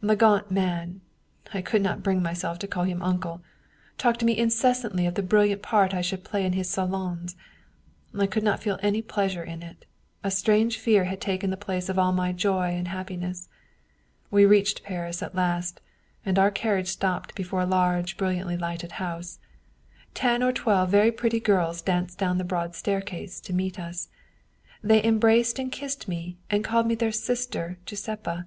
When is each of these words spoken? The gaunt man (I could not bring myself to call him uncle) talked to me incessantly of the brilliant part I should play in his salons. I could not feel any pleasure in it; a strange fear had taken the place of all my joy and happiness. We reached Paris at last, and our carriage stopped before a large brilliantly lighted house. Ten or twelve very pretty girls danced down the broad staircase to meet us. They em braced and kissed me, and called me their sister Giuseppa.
The 0.00 0.16
gaunt 0.16 0.50
man 0.50 1.02
(I 1.52 1.60
could 1.60 1.82
not 1.82 2.02
bring 2.02 2.22
myself 2.22 2.58
to 2.60 2.66
call 2.66 2.84
him 2.84 3.02
uncle) 3.02 3.42
talked 3.98 4.20
to 4.20 4.24
me 4.24 4.34
incessantly 4.38 5.04
of 5.04 5.16
the 5.16 5.22
brilliant 5.22 5.60
part 5.60 5.92
I 5.92 6.00
should 6.00 6.24
play 6.24 6.46
in 6.46 6.54
his 6.54 6.66
salons. 6.70 7.36
I 8.18 8.26
could 8.26 8.42
not 8.42 8.62
feel 8.62 8.78
any 8.80 9.02
pleasure 9.02 9.42
in 9.44 9.62
it; 9.62 9.84
a 10.24 10.30
strange 10.30 10.78
fear 10.78 11.04
had 11.04 11.20
taken 11.20 11.50
the 11.50 11.58
place 11.58 11.90
of 11.90 11.98
all 11.98 12.10
my 12.10 12.32
joy 12.32 12.70
and 12.70 12.88
happiness. 12.88 13.50
We 14.30 14.46
reached 14.46 14.82
Paris 14.82 15.22
at 15.22 15.34
last, 15.34 15.82
and 16.24 16.38
our 16.38 16.50
carriage 16.50 16.88
stopped 16.88 17.34
before 17.34 17.60
a 17.60 17.66
large 17.66 18.16
brilliantly 18.16 18.56
lighted 18.56 18.92
house. 18.92 19.40
Ten 20.14 20.42
or 20.42 20.52
twelve 20.54 20.88
very 20.88 21.12
pretty 21.12 21.38
girls 21.38 21.82
danced 21.82 22.16
down 22.16 22.38
the 22.38 22.44
broad 22.48 22.74
staircase 22.74 23.40
to 23.40 23.52
meet 23.52 23.78
us. 23.78 24.08
They 24.82 25.02
em 25.02 25.18
braced 25.18 25.58
and 25.58 25.70
kissed 25.70 26.08
me, 26.08 26.38
and 26.48 26.64
called 26.64 26.86
me 26.86 26.94
their 26.94 27.12
sister 27.12 27.76
Giuseppa. 27.84 28.46